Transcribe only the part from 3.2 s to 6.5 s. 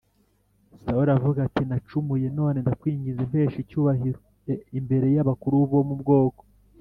mpesha icyubahiro e imbere y abakuru bo mu bwoko